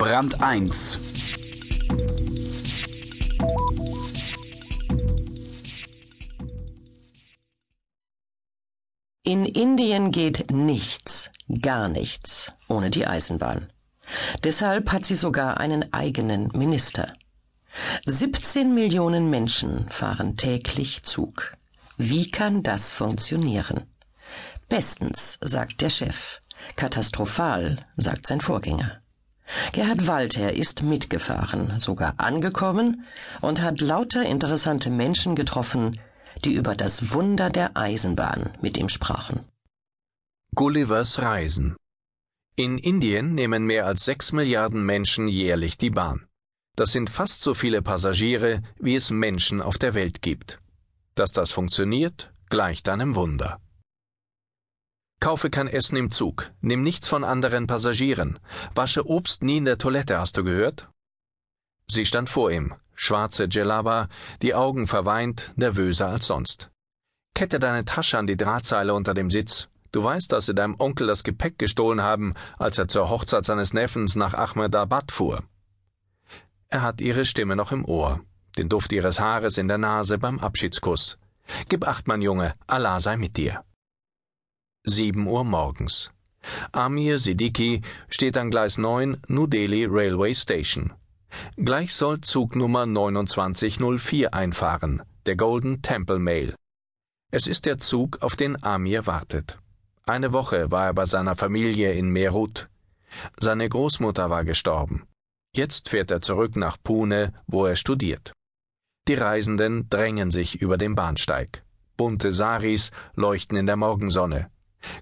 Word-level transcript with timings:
Brand 0.00 0.42
1 0.42 0.98
In 9.22 9.44
Indien 9.44 10.10
geht 10.10 10.50
nichts, 10.50 11.30
gar 11.60 11.90
nichts 11.90 12.54
ohne 12.68 12.88
die 12.88 13.06
Eisenbahn. 13.06 13.70
Deshalb 14.42 14.90
hat 14.90 15.04
sie 15.04 15.14
sogar 15.14 15.60
einen 15.60 15.92
eigenen 15.92 16.48
Minister. 16.54 17.12
17 18.06 18.72
Millionen 18.72 19.28
Menschen 19.28 19.86
fahren 19.90 20.38
täglich 20.38 21.02
Zug. 21.02 21.58
Wie 21.98 22.30
kann 22.30 22.62
das 22.62 22.90
funktionieren? 22.90 23.82
Bestens, 24.66 25.36
sagt 25.42 25.82
der 25.82 25.90
Chef. 25.90 26.40
Katastrophal, 26.76 27.84
sagt 27.98 28.26
sein 28.26 28.40
Vorgänger. 28.40 29.02
Gerhard 29.72 30.06
Walter 30.06 30.52
ist 30.52 30.82
mitgefahren, 30.82 31.80
sogar 31.80 32.14
angekommen 32.18 33.04
und 33.40 33.62
hat 33.62 33.80
lauter 33.80 34.24
interessante 34.24 34.90
Menschen 34.90 35.34
getroffen, 35.34 36.00
die 36.44 36.54
über 36.54 36.74
das 36.74 37.12
Wunder 37.12 37.50
der 37.50 37.76
Eisenbahn 37.76 38.50
mit 38.60 38.78
ihm 38.78 38.88
sprachen. 38.88 39.40
Gullivers 40.54 41.20
Reisen 41.20 41.76
In 42.56 42.78
Indien 42.78 43.34
nehmen 43.34 43.64
mehr 43.64 43.86
als 43.86 44.04
sechs 44.04 44.32
Milliarden 44.32 44.84
Menschen 44.84 45.28
jährlich 45.28 45.78
die 45.78 45.90
Bahn. 45.90 46.26
Das 46.76 46.92
sind 46.92 47.10
fast 47.10 47.42
so 47.42 47.54
viele 47.54 47.82
Passagiere, 47.82 48.62
wie 48.78 48.96
es 48.96 49.10
Menschen 49.10 49.60
auf 49.60 49.78
der 49.78 49.94
Welt 49.94 50.22
gibt. 50.22 50.58
Dass 51.14 51.32
das 51.32 51.52
funktioniert, 51.52 52.32
gleicht 52.48 52.88
einem 52.88 53.14
Wunder. 53.14 53.60
Kaufe 55.20 55.50
kein 55.50 55.68
Essen 55.68 55.96
im 55.96 56.10
Zug, 56.10 56.50
nimm 56.62 56.82
nichts 56.82 57.06
von 57.06 57.24
anderen 57.24 57.66
Passagieren, 57.66 58.38
wasche 58.74 59.06
Obst 59.06 59.42
nie 59.42 59.58
in 59.58 59.66
der 59.66 59.76
Toilette, 59.76 60.18
hast 60.18 60.38
du 60.38 60.44
gehört? 60.44 60.88
Sie 61.86 62.06
stand 62.06 62.30
vor 62.30 62.50
ihm, 62.50 62.74
schwarze 62.94 63.46
Djellaba, 63.46 64.08
die 64.40 64.54
Augen 64.54 64.86
verweint, 64.86 65.52
nervöser 65.56 66.08
als 66.08 66.26
sonst. 66.26 66.70
Kette 67.34 67.58
deine 67.58 67.84
Tasche 67.84 68.16
an 68.16 68.26
die 68.26 68.38
Drahtseile 68.38 68.94
unter 68.94 69.12
dem 69.12 69.30
Sitz. 69.30 69.68
Du 69.92 70.02
weißt, 70.02 70.32
dass 70.32 70.46
sie 70.46 70.54
deinem 70.54 70.76
Onkel 70.78 71.06
das 71.06 71.22
Gepäck 71.22 71.58
gestohlen 71.58 72.00
haben, 72.00 72.34
als 72.58 72.78
er 72.78 72.88
zur 72.88 73.10
Hochzeit 73.10 73.44
seines 73.44 73.74
Neffens 73.74 74.16
nach 74.16 74.34
Ahmedabad 74.34 75.12
fuhr. 75.12 75.42
Er 76.68 76.80
hat 76.80 77.00
ihre 77.00 77.26
Stimme 77.26 77.56
noch 77.56 77.72
im 77.72 77.84
Ohr, 77.84 78.20
den 78.56 78.68
Duft 78.70 78.92
ihres 78.92 79.20
Haares 79.20 79.58
in 79.58 79.68
der 79.68 79.78
Nase 79.78 80.16
beim 80.16 80.38
Abschiedskuss. 80.38 81.18
Gib 81.68 81.86
acht, 81.86 82.08
mein 82.08 82.22
Junge, 82.22 82.52
Allah 82.66 83.00
sei 83.00 83.16
mit 83.16 83.36
dir. 83.36 83.64
Sieben 84.84 85.26
Uhr 85.26 85.44
morgens. 85.44 86.10
Amir 86.72 87.18
Siddiqui 87.18 87.82
steht 88.08 88.38
an 88.38 88.50
Gleis 88.50 88.78
9 88.78 89.20
New 89.28 89.46
Delhi 89.46 89.84
Railway 89.84 90.34
Station. 90.34 90.94
Gleich 91.56 91.94
soll 91.94 92.22
Zug 92.22 92.56
Nummer 92.56 92.86
2904 92.86 94.32
einfahren, 94.32 95.02
der 95.26 95.36
Golden 95.36 95.82
Temple 95.82 96.18
Mail. 96.18 96.54
Es 97.30 97.46
ist 97.46 97.66
der 97.66 97.78
Zug, 97.78 98.22
auf 98.22 98.36
den 98.36 98.62
Amir 98.62 99.06
wartet. 99.06 99.58
Eine 100.06 100.32
Woche 100.32 100.70
war 100.70 100.86
er 100.86 100.94
bei 100.94 101.04
seiner 101.04 101.36
Familie 101.36 101.92
in 101.92 102.08
Meerut. 102.08 102.70
Seine 103.38 103.68
Großmutter 103.68 104.30
war 104.30 104.44
gestorben. 104.44 105.06
Jetzt 105.54 105.90
fährt 105.90 106.10
er 106.10 106.22
zurück 106.22 106.56
nach 106.56 106.78
Pune, 106.82 107.34
wo 107.46 107.66
er 107.66 107.76
studiert. 107.76 108.32
Die 109.08 109.14
Reisenden 109.14 109.90
drängen 109.90 110.30
sich 110.30 110.62
über 110.62 110.78
den 110.78 110.94
Bahnsteig. 110.94 111.64
Bunte 111.98 112.32
Saris 112.32 112.90
leuchten 113.14 113.58
in 113.58 113.66
der 113.66 113.76
Morgensonne. 113.76 114.50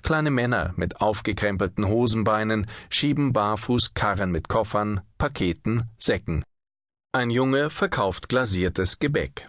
Kleine 0.02 0.30
Männer 0.30 0.72
mit 0.76 1.00
aufgekrempelten 1.00 1.86
Hosenbeinen 1.86 2.66
schieben 2.88 3.32
barfuß 3.32 3.94
Karren 3.94 4.30
mit 4.30 4.48
Koffern, 4.48 5.00
Paketen, 5.18 5.84
Säcken. 5.98 6.44
Ein 7.12 7.30
Junge 7.30 7.70
verkauft 7.70 8.28
glasiertes 8.28 8.98
Gebäck. 8.98 9.48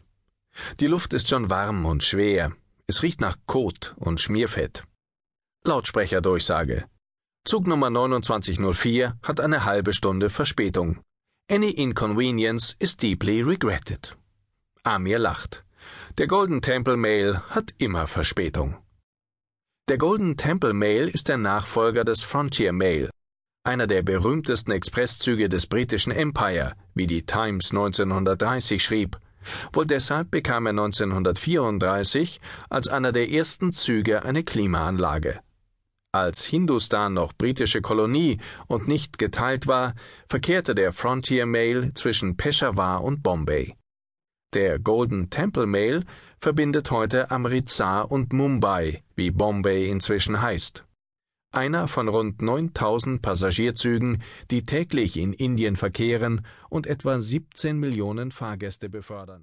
Die 0.79 0.87
Luft 0.87 1.13
ist 1.13 1.29
schon 1.29 1.49
warm 1.49 1.85
und 1.85 2.03
schwer. 2.03 2.51
Es 2.87 3.03
riecht 3.03 3.21
nach 3.21 3.37
Kot 3.45 3.95
und 3.97 4.19
Schmierfett. 4.19 4.83
Lautsprecherdurchsage. 5.63 6.85
Zug 7.45 7.67
Nummer 7.67 7.87
2904 7.87 9.17
hat 9.21 9.39
eine 9.39 9.65
halbe 9.65 9.93
Stunde 9.93 10.29
Verspätung. 10.29 10.99
Any 11.49 11.71
inconvenience 11.71 12.75
is 12.79 12.95
deeply 12.95 13.41
regretted. 13.41 14.15
Amir 14.83 15.19
lacht. 15.19 15.63
Der 16.17 16.27
Golden 16.27 16.61
Temple 16.61 16.97
Mail 16.97 17.41
hat 17.49 17.73
immer 17.77 18.07
Verspätung. 18.07 18.77
Der 19.89 19.97
Golden 19.97 20.37
Temple 20.37 20.75
Mail 20.75 21.07
ist 21.07 21.29
der 21.29 21.39
Nachfolger 21.39 22.03
des 22.03 22.23
Frontier 22.23 22.73
Mail, 22.73 23.09
einer 23.63 23.87
der 23.87 24.03
berühmtesten 24.03 24.71
Expresszüge 24.71 25.49
des 25.49 25.65
britischen 25.65 26.11
Empire, 26.11 26.73
wie 26.93 27.07
die 27.07 27.25
Times 27.25 27.71
1930 27.71 28.83
schrieb. 28.83 29.17
Wohl 29.73 29.87
deshalb 29.87 30.29
bekam 30.29 30.67
er 30.67 30.73
1934 30.73 32.39
als 32.69 32.87
einer 32.87 33.11
der 33.11 33.31
ersten 33.31 33.71
Züge 33.71 34.21
eine 34.21 34.43
Klimaanlage. 34.43 35.39
Als 36.11 36.45
Hindustan 36.45 37.15
noch 37.15 37.33
britische 37.33 37.81
Kolonie 37.81 38.37
und 38.67 38.87
nicht 38.87 39.17
geteilt 39.17 39.65
war, 39.65 39.95
verkehrte 40.27 40.75
der 40.75 40.93
Frontier 40.93 41.47
Mail 41.47 41.95
zwischen 41.95 42.37
Peshawar 42.37 43.03
und 43.03 43.23
Bombay. 43.23 43.75
Der 44.53 44.77
Golden 44.77 45.31
Temple 45.31 45.65
Mail 45.65 46.05
verbindet 46.39 46.89
heute 46.91 47.31
Amritsar 47.31 48.11
und 48.11 48.33
Mumbai, 48.33 49.03
wie 49.15 49.31
Bombay 49.31 49.89
inzwischen 49.89 50.41
heißt. 50.41 50.85
Einer 51.51 51.87
von 51.87 52.07
rund 52.07 52.41
9000 52.41 53.21
Passagierzügen, 53.21 54.21
die 54.51 54.63
täglich 54.63 55.17
in 55.17 55.33
Indien 55.33 55.75
verkehren 55.75 56.45
und 56.69 56.85
etwa 56.85 57.19
17 57.19 57.77
Millionen 57.77 58.31
Fahrgäste 58.31 58.87
befördern. 58.87 59.37